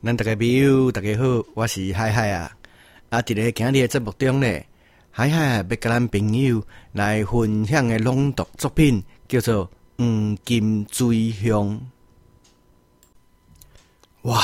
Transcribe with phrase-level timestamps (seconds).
[0.00, 2.56] 咱大家朋友，大家好，我是海海啊。
[3.10, 4.64] 啊，伫咧今日的节目中咧，
[5.10, 9.66] 海海要甲咱朋友来分享的朗读作品，叫做
[9.96, 11.50] 《黄金追香》。
[14.22, 14.40] 哇，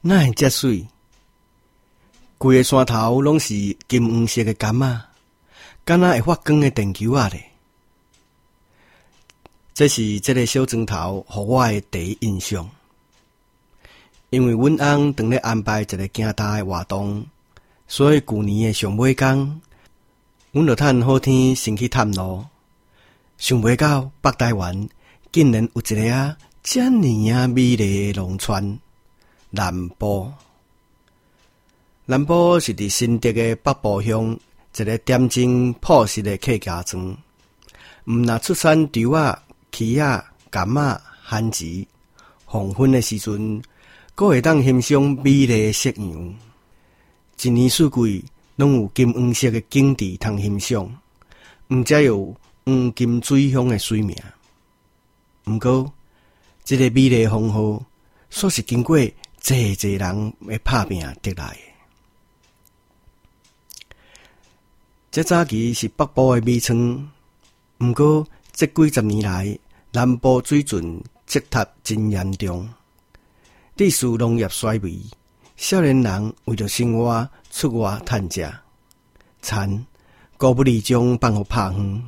[0.00, 0.84] 那遮水，
[2.36, 3.54] 规个山头拢是
[3.86, 5.10] 金黄色的柑啊，
[5.84, 7.52] 敢若会发光的电球啊咧。
[9.74, 12.68] 这是这个小砖头互我诶第一印象，
[14.34, 17.24] 因为阮翁常咧安排一个惊大诶活动，
[17.86, 19.60] 所以旧年诶上尾工，
[20.52, 22.44] 阮就趁好天先去探路，
[23.38, 24.88] 想袂到北台湾
[25.30, 28.78] 竟然有一个啊，遮尔啊美丽诶农村
[29.50, 30.32] 南部。
[32.06, 34.38] 南部是伫新竹诶北部乡
[34.76, 37.16] 一个点睛朴实诶客家庄，
[38.06, 39.40] 毋若出产稻啊。
[39.76, 41.64] 起啊、柑啊、番薯，
[42.44, 43.60] 黄昏的时阵，
[44.16, 46.34] 阁会当欣赏美丽夕阳。
[47.42, 50.88] 一年四季拢有金黄色的景致通欣赏，
[51.68, 52.32] 毋则有
[52.64, 54.16] 黄金水乡的水名。
[55.46, 55.92] 毋过，
[56.62, 57.84] 这个美丽风号，
[58.30, 58.96] 煞是经过
[59.40, 61.58] 济济人诶拍拼得来的。
[65.10, 67.10] 这早期是北部诶美村，
[67.80, 69.58] 毋过这几十年来，
[69.90, 72.68] 南部水准积塌真严重，
[73.76, 74.96] 地属农业衰微，
[75.56, 78.48] 少年人为着生活出外探食，
[79.42, 79.86] 田
[80.36, 82.02] 高不离将放互拍远。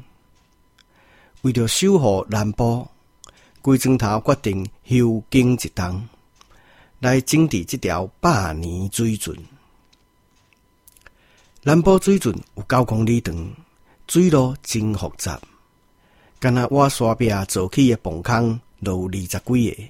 [1.43, 2.87] 为着守护南部，
[3.63, 6.09] 龟庄头决定休耕一冬，
[7.01, 9.37] 来整治这条百年水准。
[11.65, 13.35] 南部水准有九公里长，
[14.07, 15.41] 水路真复杂。
[16.39, 19.89] 敢若我山壁做起的崩坑，有二十几个，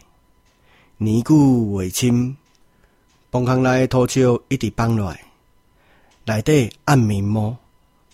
[0.99, 1.35] 年久
[1.75, 2.35] 未深，
[3.31, 5.21] 崩坑内土石一直放落来，
[6.25, 7.55] 内底暗密毛，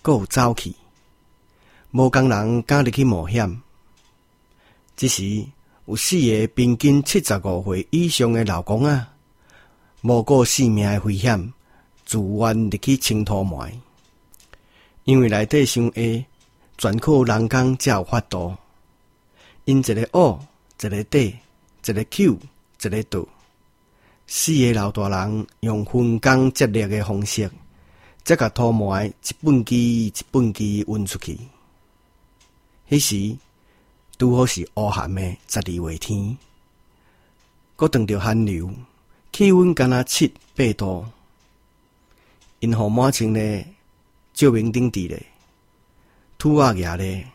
[0.02, 0.74] 阁有沼气，
[1.92, 3.62] 无工人敢入去冒险。
[4.96, 5.46] 这时
[5.86, 9.14] 有四个平均七十五岁以上的老公啊，
[10.00, 11.52] 无过性命的危险，
[12.04, 13.72] 自愿入去清土埋，
[15.04, 16.24] 因为内底伤下。
[16.78, 18.56] 全靠人工才有法度，
[19.66, 20.36] 因一个挖，
[20.80, 21.36] 一个底，
[21.86, 22.38] 一个 Q，
[22.88, 23.26] 一个倒。
[24.26, 27.50] 四个老大人用分工接力的方式，
[28.24, 31.38] 则甲土埋一本机一本机运出去。
[32.88, 33.36] 迄时
[34.16, 36.38] 拄好是乌寒的十二月天，
[37.74, 38.70] 搁当着寒流，
[39.32, 41.04] 气温敢若七八度，
[42.60, 43.64] 因河满清呢，
[44.32, 45.26] 照明顶伫咧。
[46.38, 47.26] 土瓦牙咧，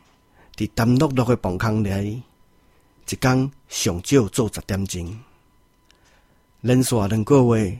[0.55, 2.21] 伫淡绿绿的棚坑里，
[3.09, 5.19] 一工上少做十点钟，
[6.61, 7.79] 连续两个月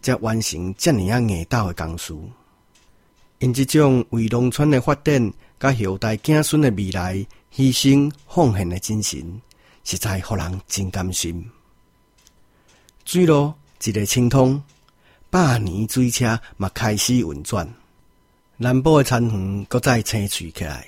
[0.00, 2.14] 才完成遮尔啊硬斗的工事。
[3.38, 7.14] 因这种为农村的发展，甲后代子孙的未来
[7.54, 9.40] 牺牲奉献的精神，
[9.84, 11.50] 实在互人真甘心。
[13.04, 13.52] 水路
[13.84, 14.62] 一个清通，
[15.30, 17.68] 百年水车嘛开始运转。
[18.56, 20.86] 南部的田园搁再青翠起来。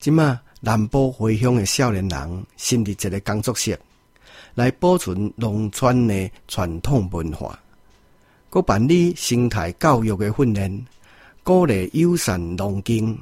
[0.00, 3.78] 即马南部回乡的少年人，成立一个工作室，
[4.54, 7.58] 来保存农村的传统文化，
[8.48, 10.86] 搁办理生态教育的训练，
[11.42, 13.18] 鼓励友善农经，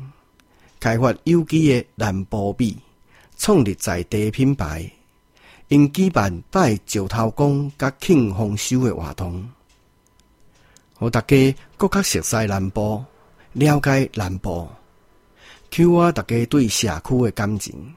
[0.78, 2.76] 开发有机的南部米，
[3.38, 4.90] 创立在地品牌，
[5.68, 9.48] 因举办拜石头公甲庆丰收的活动。
[10.94, 13.02] 互大家更较熟悉南部，
[13.54, 14.68] 了解南部，
[15.70, 17.94] 求我大家对社区的感情。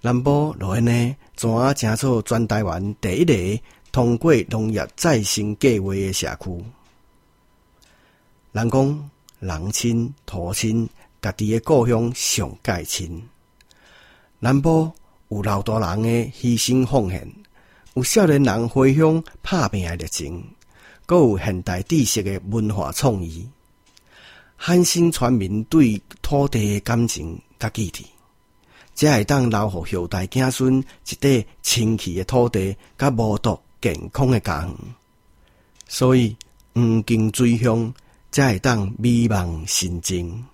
[0.00, 6.64] 南部落安呢，怎啊成做全台湾第一个通过农业再生计划的社区？
[8.52, 9.10] 人讲
[9.40, 10.88] 人亲土亲，
[11.20, 13.20] 家己的故乡上界亲。
[14.38, 14.92] 南部
[15.30, 17.28] 有老大人的牺牲奉献，
[17.94, 20.44] 有少年人回乡拍拼的热情。
[21.06, 23.48] 阁有现代知识的文化创意，
[24.56, 28.06] 汉兴全民对土地的感情甲记忆，
[28.98, 34.74] 才会当留互后代子孙一块清气的土地，甲无毒健康的家园。
[35.86, 36.36] 所以
[36.74, 37.94] 黄金水乡
[38.32, 40.44] 才会当美梦成真。